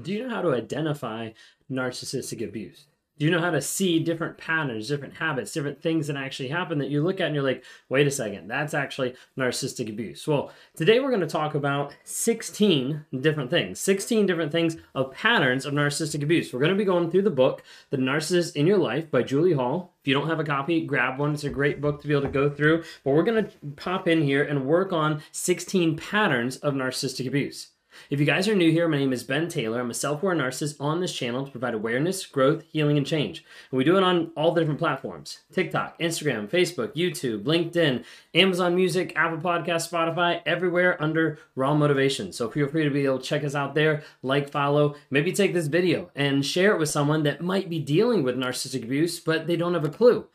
[0.00, 1.30] Do you know how to identify
[1.70, 2.86] narcissistic abuse?
[3.18, 6.76] Do you know how to see different patterns, different habits, different things that actually happen
[6.78, 10.28] that you look at and you're like, wait a second, that's actually narcissistic abuse?
[10.28, 15.64] Well, today we're going to talk about 16 different things, 16 different things of patterns
[15.64, 16.52] of narcissistic abuse.
[16.52, 19.54] We're going to be going through the book, The Narcissist in Your Life by Julie
[19.54, 19.94] Hall.
[20.02, 21.32] If you don't have a copy, grab one.
[21.32, 22.84] It's a great book to be able to go through.
[23.02, 27.68] But we're going to pop in here and work on 16 patterns of narcissistic abuse.
[28.10, 29.80] If you guys are new here, my name is Ben Taylor.
[29.80, 33.44] I'm a self aware narcissist on this channel to provide awareness, growth, healing, and change.
[33.70, 38.04] And we do it on all the different platforms TikTok, Instagram, Facebook, YouTube, LinkedIn,
[38.34, 42.32] Amazon Music, Apple Podcast, Spotify, everywhere under Raw Motivation.
[42.32, 45.52] So feel free to be able to check us out there, like, follow, maybe take
[45.52, 49.46] this video and share it with someone that might be dealing with narcissistic abuse, but
[49.46, 50.26] they don't have a clue.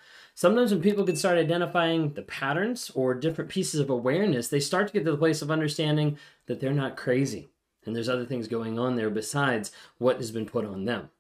[0.42, 4.88] Sometimes when people can start identifying the patterns or different pieces of awareness, they start
[4.88, 6.18] to get to the place of understanding
[6.48, 7.52] that they're not crazy
[7.86, 11.12] and there's other things going on there besides what has been put on them.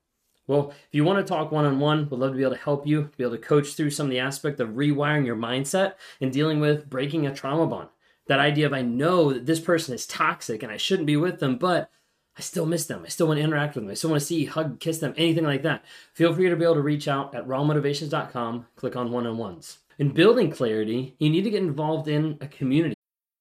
[0.47, 2.63] Well, if you want to talk one on one, we'd love to be able to
[2.63, 5.93] help you, be able to coach through some of the aspect of rewiring your mindset
[6.19, 7.89] and dealing with breaking a trauma bond.
[8.25, 11.39] That idea of I know that this person is toxic and I shouldn't be with
[11.39, 11.91] them, but
[12.37, 13.03] I still miss them.
[13.05, 13.91] I still want to interact with them.
[13.91, 15.83] I still want to see, hug, kiss them, anything like that.
[16.13, 19.79] Feel free to be able to reach out at rawmotivations.com, click on one on ones.
[19.99, 22.95] In building clarity, you need to get involved in a community.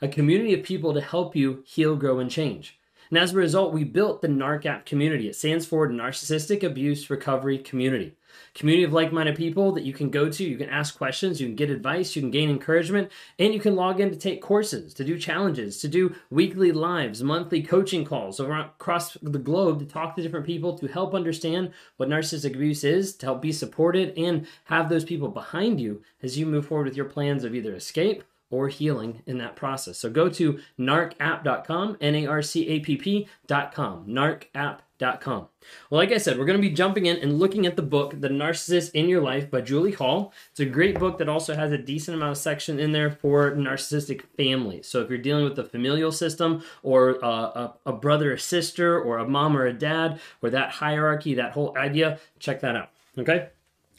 [0.00, 2.78] a community of people to help you heal, grow, and change.
[3.10, 5.28] And as a result, we built the NARC App community.
[5.28, 8.16] It stands for Narcissistic Abuse Recovery Community.
[8.52, 11.46] Community of like minded people that you can go to, you can ask questions, you
[11.46, 14.92] can get advice, you can gain encouragement, and you can log in to take courses,
[14.94, 20.16] to do challenges, to do weekly lives, monthly coaching calls across the globe to talk
[20.16, 24.46] to different people to help understand what narcissistic abuse is, to help be supported, and
[24.64, 28.24] have those people behind you as you move forward with your plans of either escape
[28.50, 29.98] or healing in that process.
[29.98, 35.48] So go to narcapp.com, N A R C A P P.com, narcapp.com.
[35.90, 38.18] Well, like I said, we're going to be jumping in and looking at the book,
[38.20, 40.32] The Narcissist in Your Life by Julie Hall.
[40.50, 43.50] It's a great book that also has a decent amount of section in there for
[43.52, 44.86] narcissistic families.
[44.86, 48.98] So if you're dealing with the familial system or uh, a, a brother or sister
[48.98, 52.90] or a mom or a dad or that hierarchy, that whole idea, check that out.
[53.18, 53.48] Okay?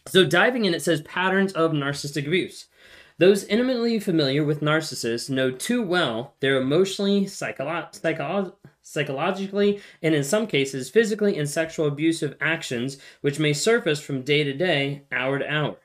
[0.08, 2.68] So diving in, it says patterns of narcissistic abuse.
[3.20, 10.24] Those intimately familiar with narcissists know too well their emotionally, psycholo- psycholo- psychologically, and in
[10.24, 15.40] some cases, physically and sexual abusive actions which may surface from day to day, hour
[15.40, 15.78] to hour.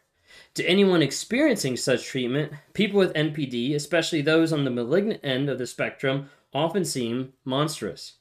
[0.55, 5.57] To anyone experiencing such treatment, people with NPD, especially those on the malignant end of
[5.59, 8.17] the spectrum, often seem monstrous.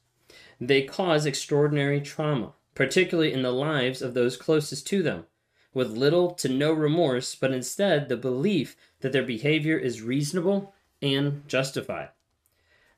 [0.62, 5.26] They cause extraordinary trauma, particularly in the lives of those closest to them
[5.74, 11.48] with little to no remorse, but instead the belief that their behavior is reasonable and
[11.48, 12.09] justified.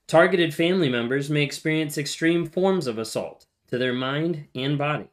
[0.08, 5.08] Targeted family members may experience extreme forms of assault to their mind and body.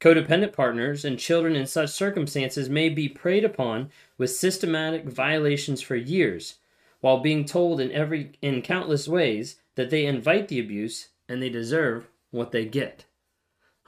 [0.00, 5.96] Codependent partners and children in such circumstances may be preyed upon with systematic violations for
[5.96, 6.56] years,
[7.00, 11.48] while being told in every in countless ways that they invite the abuse and they
[11.48, 13.04] deserve what they get.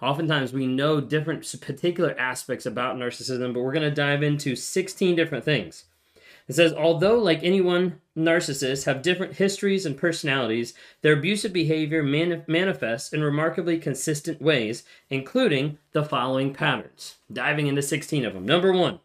[0.02, 5.16] Oftentimes, we know different particular aspects about narcissism, but we're going to dive into 16
[5.16, 5.84] different things.
[6.48, 13.12] It says, although, like anyone, narcissists have different histories and personalities, their abusive behavior manifests
[13.12, 17.16] in remarkably consistent ways, including the following patterns.
[17.32, 18.46] Diving into 16 of them.
[18.46, 19.00] Number one,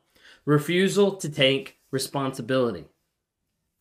[0.45, 2.85] refusal to take responsibility.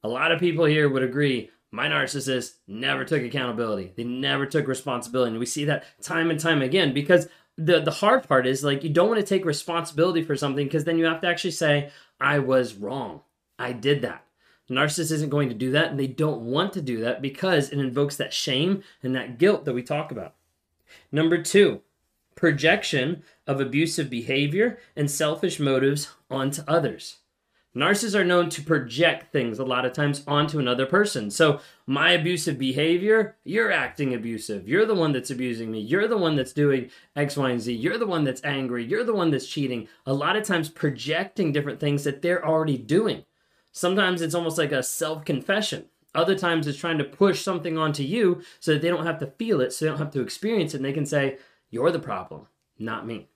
[0.02, 3.92] A lot of people here would agree my narcissist never took accountability.
[3.96, 5.30] They never took responsibility.
[5.30, 8.82] And we see that time and time again because the the hard part is like
[8.82, 11.90] you don't want to take responsibility for something because then you have to actually say,
[12.20, 13.20] I was wrong.
[13.58, 14.24] I did that.
[14.70, 17.78] Narcissist isn't going to do that, and they don't want to do that because it
[17.78, 20.34] invokes that shame and that guilt that we talk about.
[21.10, 21.82] Number two,
[22.36, 27.16] projection of abusive behavior and selfish motives onto others.
[27.74, 31.30] Narcissists are known to project things a lot of times onto another person.
[31.30, 34.68] So, my abusive behavior, you're acting abusive.
[34.68, 35.80] You're the one that's abusing me.
[35.80, 37.72] You're the one that's doing X, Y, and Z.
[37.72, 38.84] You're the one that's angry.
[38.84, 39.86] You're the one that's cheating.
[40.04, 43.24] A lot of times, projecting different things that they're already doing.
[43.70, 45.84] Sometimes it's almost like a self confession.
[46.12, 49.28] Other times it's trying to push something onto you so that they don't have to
[49.28, 51.38] feel it, so they don't have to experience it, and they can say,
[51.70, 52.48] You're the problem,
[52.80, 53.28] not me.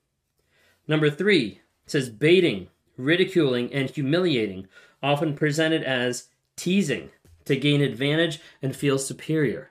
[0.89, 4.67] Number three says baiting, ridiculing, and humiliating,
[5.03, 7.11] often presented as teasing
[7.45, 9.71] to gain advantage and feel superior.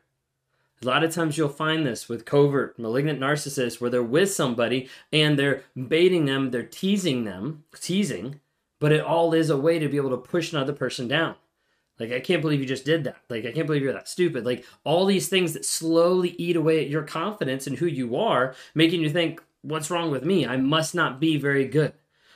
[0.81, 4.89] A lot of times you'll find this with covert malignant narcissists where they're with somebody
[5.13, 8.41] and they're baiting them, they're teasing them, teasing,
[8.79, 11.35] but it all is a way to be able to push another person down.
[11.99, 13.17] Like, I can't believe you just did that.
[13.29, 14.45] Like, I can't believe you're that stupid.
[14.45, 18.55] Like, all these things that slowly eat away at your confidence and who you are,
[18.75, 20.45] making you think, what's wrong with me?
[20.45, 21.93] I must not be very good.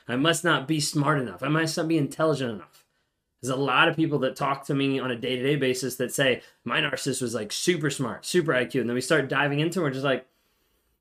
[0.07, 1.43] I must not be smart enough.
[1.43, 2.85] I must not be intelligent enough.
[3.41, 5.97] There's a lot of people that talk to me on a day to day basis
[5.97, 8.81] that say, my narcissist was like super smart, super IQ.
[8.81, 10.25] And then we start diving into it, we're just like,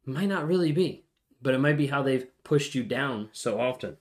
[0.05, 1.05] might not really be,
[1.41, 3.97] but it might be how they've pushed you down so often.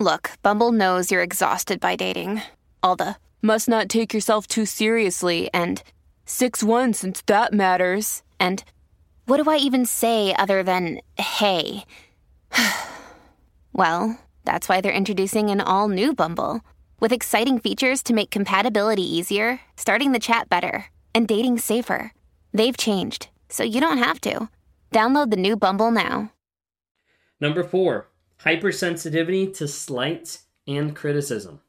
[0.00, 2.42] Look, Bumble knows you're exhausted by dating.
[2.82, 5.82] All the must not take yourself too seriously and
[6.24, 8.22] 6 1 since that matters.
[8.40, 8.64] And
[9.26, 11.84] what do I even say other than hey?
[13.72, 16.60] well, that's why they're introducing an all new Bumble
[17.00, 22.12] with exciting features to make compatibility easier, starting the chat better, and dating safer.
[22.52, 24.48] They've changed, so you don't have to.
[24.92, 26.32] Download the new Bumble now.
[27.40, 28.08] Number four,
[28.44, 31.60] hypersensitivity to slights and criticism.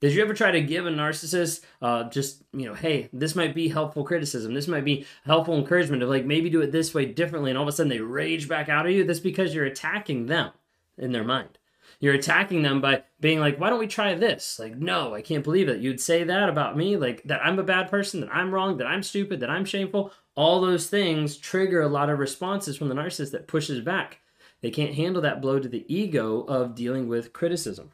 [0.00, 3.54] Did you ever try to give a narcissist uh, just, you know, hey, this might
[3.54, 4.54] be helpful criticism.
[4.54, 7.50] This might be helpful encouragement of like maybe do it this way differently.
[7.50, 9.04] And all of a sudden they rage back out at you.
[9.04, 10.52] That's because you're attacking them
[10.98, 11.58] in their mind.
[12.00, 14.58] You're attacking them by being like, why don't we try this?
[14.58, 15.80] Like, no, I can't believe it.
[15.80, 18.86] You'd say that about me, like that I'm a bad person, that I'm wrong, that
[18.86, 20.12] I'm stupid, that I'm shameful.
[20.36, 24.18] All those things trigger a lot of responses from the narcissist that pushes back.
[24.60, 27.90] They can't handle that blow to the ego of dealing with criticism.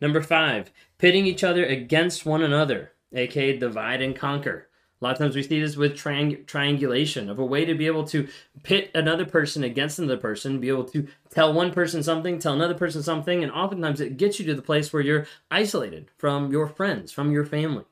[0.00, 4.69] Number five, pitting each other against one another, aka divide and conquer.
[5.00, 7.86] A lot of times we see this with triang- triangulation of a way to be
[7.86, 8.28] able to
[8.62, 12.74] pit another person against another person, be able to tell one person something, tell another
[12.74, 16.68] person something, and oftentimes it gets you to the place where you're isolated from your
[16.68, 17.84] friends, from your family.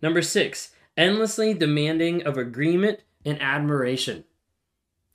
[0.00, 4.24] Number six, endlessly demanding of agreement and admiration.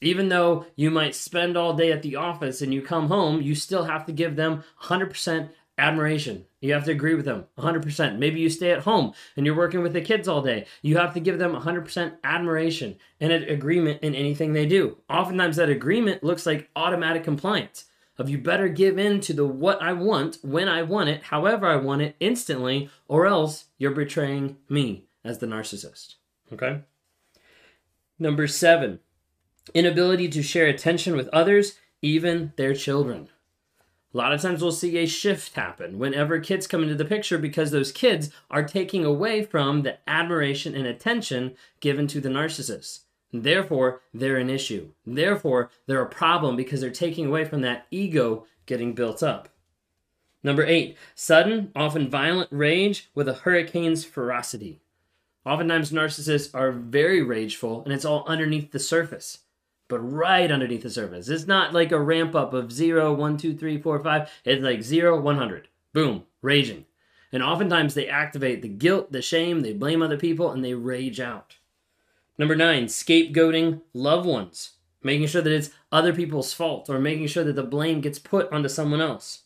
[0.02, 3.56] Even though you might spend all day at the office and you come home, you
[3.56, 6.46] still have to give them 100% admiration.
[6.60, 8.20] You have to agree with them 100%.
[8.20, 10.66] Maybe you stay at home and you're working with the kids all day.
[10.82, 14.98] You have to give them 100% admiration and an agreement in anything they do.
[15.10, 17.86] Oftentimes, that agreement looks like automatic compliance
[18.18, 21.66] of you better give in to the what I want, when I want it, however
[21.66, 26.16] I want it, instantly, or else you're betraying me as the narcissist.
[26.54, 26.82] Okay?
[28.20, 29.00] Number seven,
[29.74, 33.30] inability to share attention with others, even their children.
[34.14, 37.38] A lot of times we'll see a shift happen whenever kids come into the picture
[37.38, 43.02] because those kids are taking away from the admiration and attention given to the narcissist.
[43.32, 44.90] Therefore, they're an issue.
[45.06, 49.48] Therefore, they're a problem because they're taking away from that ego getting built up.
[50.44, 54.82] Number eight, sudden, often violent rage with a hurricane's ferocity.
[55.46, 59.40] Oftentimes, narcissists are very rageful and it's all underneath the surface
[59.92, 61.28] but right underneath the surface.
[61.28, 64.32] It's not like a ramp up of 0, 1, 2, 3, 4, 5.
[64.46, 65.68] It's like 0, 100.
[65.92, 66.86] Boom, raging.
[67.34, 71.20] And oftentimes they activate the guilt, the shame, they blame other people, and they rage
[71.20, 71.58] out.
[72.38, 77.44] Number nine, scapegoating loved ones, making sure that it's other people's fault or making sure
[77.44, 79.42] that the blame gets put onto someone else.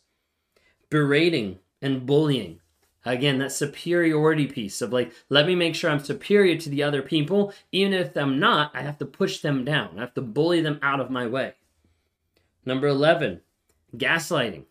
[0.90, 2.60] Berating and bullying,
[3.06, 7.02] Again, that superiority piece of like, let me make sure I'm superior to the other
[7.02, 7.54] people.
[7.70, 9.92] Even if I'm not, I have to push them down.
[9.96, 11.54] I have to bully them out of my way.
[12.64, 13.42] Number 11,
[13.96, 14.64] gaslighting.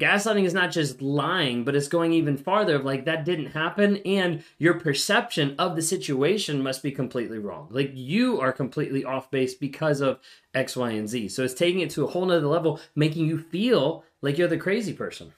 [0.00, 3.98] Gaslighting is not just lying, but it's going even farther of like, that didn't happen,
[3.98, 7.68] and your perception of the situation must be completely wrong.
[7.70, 10.18] Like, you are completely off base because of
[10.52, 11.28] X, Y, and Z.
[11.28, 14.58] So it's taking it to a whole nother level, making you feel like you're the
[14.58, 15.32] crazy person.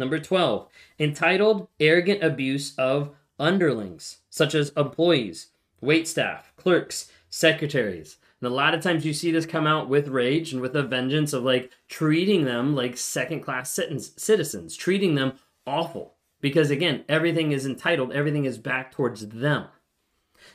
[0.00, 0.66] Number 12,
[0.98, 5.48] entitled arrogant abuse of underlings, such as employees,
[5.82, 8.16] wait staff, clerks, secretaries.
[8.40, 10.82] And a lot of times you see this come out with rage and with a
[10.82, 13.78] vengeance of like treating them like second class
[14.16, 15.34] citizens, treating them
[15.66, 16.14] awful.
[16.40, 19.66] Because again, everything is entitled, everything is back towards them.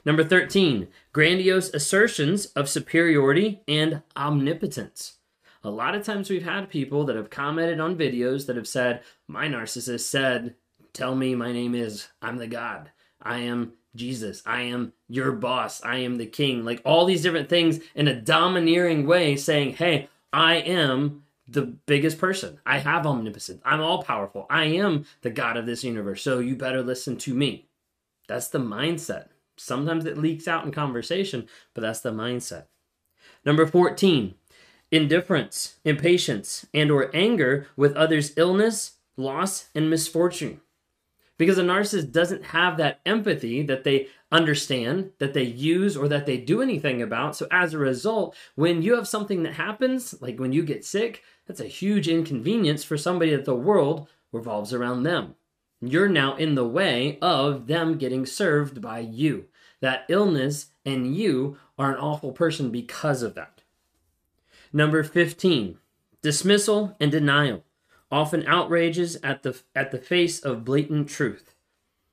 [0.03, 5.19] Number 13, grandiose assertions of superiority and omnipotence.
[5.65, 9.01] A lot of times we've had people that have commented on videos that have said,
[9.27, 10.53] My narcissist said,
[10.93, 12.91] Tell me my name is, I'm the God.
[13.19, 14.43] I am Jesus.
[14.45, 15.83] I am your boss.
[15.83, 16.63] I am the king.
[16.63, 22.19] Like all these different things in a domineering way saying, Hey, I am the biggest
[22.19, 22.59] person.
[22.63, 23.61] I have omnipotence.
[23.65, 24.45] I'm all powerful.
[24.51, 26.21] I am the God of this universe.
[26.21, 27.65] So you better listen to me.
[28.27, 29.29] That's the mindset.
[29.57, 32.65] Sometimes it leaks out in conversation, but that's the mindset.
[33.43, 34.35] Number 14,
[34.91, 40.61] indifference, impatience, and or anger with others' illness, loss, and misfortune.
[41.37, 46.25] Because a narcissist doesn't have that empathy that they understand, that they use, or that
[46.25, 47.35] they do anything about.
[47.35, 51.23] So as a result, when you have something that happens, like when you get sick,
[51.45, 55.35] that's a huge inconvenience for somebody that the world revolves around them.
[55.81, 59.45] You're now in the way of them getting served by you.
[59.81, 63.54] That illness and you are an awful person because of that.
[64.75, 65.77] Number 15,
[66.21, 67.63] dismissal and denial,
[68.11, 71.55] often outrages at the at the face of blatant truth.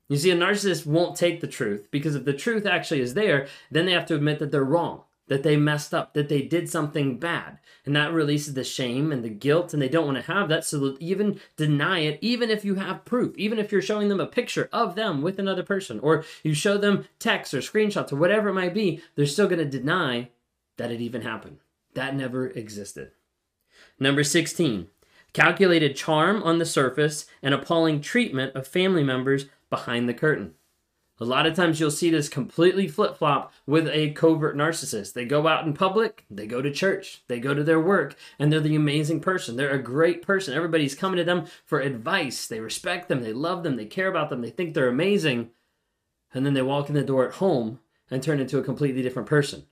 [0.08, 3.48] You see, a narcissist won't take the truth because if the truth actually is there,
[3.72, 6.68] then they have to admit that they're wrong that they messed up, that they did
[6.68, 7.58] something bad.
[7.86, 10.64] And that releases the shame and the guilt, and they don't want to have that.
[10.64, 14.20] So they'll even deny it, even if you have proof, even if you're showing them
[14.20, 18.16] a picture of them with another person, or you show them texts or screenshots or
[18.16, 20.28] whatever it might be, they're still going to deny
[20.76, 21.58] that it even happened.
[21.94, 23.12] That never existed.
[23.98, 24.88] Number 16,
[25.32, 30.54] calculated charm on the surface and appalling treatment of family members behind the curtain.
[31.20, 35.12] A lot of times you'll see this completely flip flop with a covert narcissist.
[35.12, 38.50] They go out in public, they go to church, they go to their work, and
[38.50, 39.56] they're the amazing person.
[39.56, 40.54] They're a great person.
[40.54, 42.48] Everybody's coming to them for advice.
[42.48, 45.50] They respect them, they love them, they care about them, they think they're amazing.
[46.34, 47.80] And then they walk in the door at home
[48.10, 49.66] and turn into a completely different person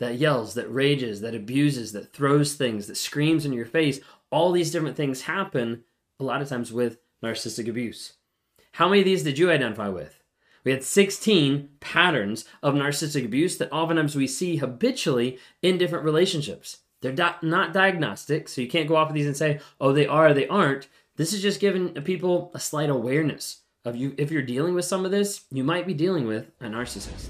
[0.00, 4.00] that yells, that rages, that abuses, that throws things, that screams in your face.
[4.30, 5.84] All these different things happen
[6.18, 8.14] a lot of times with narcissistic abuse.
[8.72, 10.22] How many of these did you identify with?
[10.64, 16.78] We had 16 patterns of narcissistic abuse that oftentimes we see habitually in different relationships.
[17.02, 20.06] They're di- not diagnostic, so you can't go off of these and say, oh, they
[20.06, 20.88] are, they aren't.
[21.16, 24.14] This is just giving people a slight awareness of you.
[24.16, 27.28] If you're dealing with some of this, you might be dealing with a narcissist.